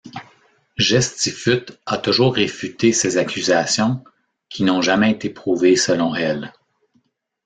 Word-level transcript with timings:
Gestifute 0.79 1.79
a 1.85 1.99
toujours 1.99 2.33
réfuté 2.33 2.91
ces 2.91 3.17
accusations, 3.17 4.03
qui 4.49 4.63
n'ont 4.63 4.81
jamais 4.81 5.11
été 5.11 5.29
prouvées 5.29 5.75
selon 5.75 6.15
elle. 6.15 6.53